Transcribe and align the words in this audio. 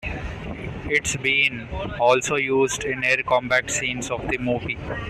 It's 0.87 1.15
been 1.17 1.69
also 1.99 2.35
used 2.35 2.83
in 2.85 3.03
Air 3.03 3.21
combat 3.21 3.69
scenes 3.69 4.09
of 4.09 4.27
the 4.29 4.39
movie. 4.39 4.79